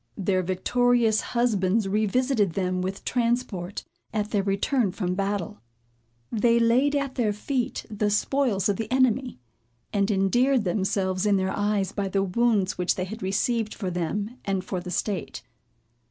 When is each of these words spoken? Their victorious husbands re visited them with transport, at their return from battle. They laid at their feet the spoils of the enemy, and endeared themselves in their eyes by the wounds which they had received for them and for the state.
Their 0.17 0.41
victorious 0.41 1.21
husbands 1.21 1.87
re 1.87 2.07
visited 2.07 2.53
them 2.53 2.81
with 2.81 3.05
transport, 3.05 3.83
at 4.11 4.31
their 4.31 4.41
return 4.41 4.91
from 4.91 5.13
battle. 5.13 5.61
They 6.31 6.57
laid 6.57 6.95
at 6.95 7.13
their 7.13 7.31
feet 7.31 7.85
the 7.87 8.09
spoils 8.09 8.67
of 8.67 8.77
the 8.77 8.91
enemy, 8.91 9.37
and 9.93 10.09
endeared 10.09 10.63
themselves 10.63 11.27
in 11.27 11.37
their 11.37 11.55
eyes 11.55 11.91
by 11.91 12.07
the 12.07 12.23
wounds 12.23 12.79
which 12.79 12.95
they 12.95 13.05
had 13.05 13.21
received 13.21 13.75
for 13.75 13.91
them 13.91 14.39
and 14.43 14.63
for 14.65 14.79
the 14.81 14.89
state. 14.89 15.43